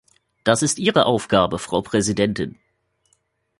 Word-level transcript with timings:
Das 0.43 0.63
ist 0.63 0.79
Ihre 0.79 1.05
Aufgabe, 1.05 1.59
Frau 1.59 1.83
Präsidentin. 1.83 2.57